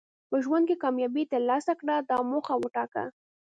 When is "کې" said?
0.69-0.81